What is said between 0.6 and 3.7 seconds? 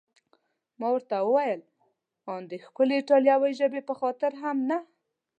ما ورته وویل: ان د ښکلې ایټالوي